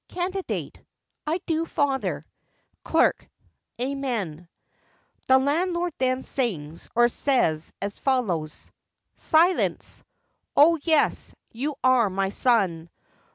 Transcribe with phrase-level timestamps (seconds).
[0.07, 0.79] Candidate.
[1.27, 2.25] I do, Father.
[2.83, 3.29] Clerk.
[3.79, 4.49] Amen.
[5.27, 8.71] The LANDLORD then sings, or says, as follows:—
[9.15, 10.03] Silence!
[10.55, 11.35] O, yes!
[11.51, 12.89] you are my son!